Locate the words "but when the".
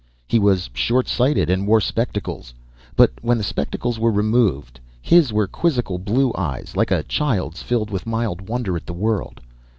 2.95-3.43